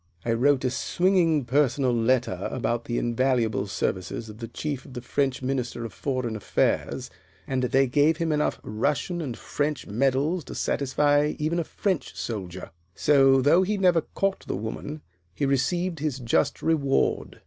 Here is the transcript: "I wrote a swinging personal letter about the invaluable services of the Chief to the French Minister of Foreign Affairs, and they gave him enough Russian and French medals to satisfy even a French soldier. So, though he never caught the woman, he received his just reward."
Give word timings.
"I 0.25 0.33
wrote 0.33 0.65
a 0.65 0.71
swinging 0.71 1.45
personal 1.45 1.93
letter 1.93 2.49
about 2.51 2.85
the 2.85 2.97
invaluable 2.97 3.67
services 3.67 4.29
of 4.29 4.39
the 4.39 4.47
Chief 4.47 4.81
to 4.81 4.87
the 4.89 4.99
French 5.01 5.43
Minister 5.43 5.85
of 5.85 5.93
Foreign 5.93 6.35
Affairs, 6.35 7.11
and 7.45 7.61
they 7.61 7.85
gave 7.85 8.17
him 8.17 8.31
enough 8.31 8.59
Russian 8.63 9.21
and 9.21 9.37
French 9.37 9.85
medals 9.85 10.43
to 10.45 10.55
satisfy 10.55 11.35
even 11.37 11.59
a 11.59 11.63
French 11.63 12.15
soldier. 12.15 12.71
So, 12.95 13.43
though 13.43 13.61
he 13.61 13.77
never 13.77 14.01
caught 14.15 14.43
the 14.47 14.55
woman, 14.57 15.03
he 15.35 15.45
received 15.45 15.99
his 15.99 16.17
just 16.17 16.63
reward." 16.63 17.39